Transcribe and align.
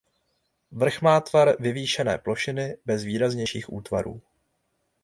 Vrch 0.71 1.01
má 1.01 1.19
tvar 1.21 1.55
vyvýšené 1.61 2.17
plošiny 2.17 2.77
bez 2.85 3.03
výraznějších 3.03 3.73
útvarů. 3.73 4.21